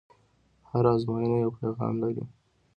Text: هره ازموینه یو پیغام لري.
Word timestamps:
هره 0.69 0.89
ازموینه 0.95 1.37
یو 1.43 1.51
پیغام 1.59 1.93
لري. 2.03 2.23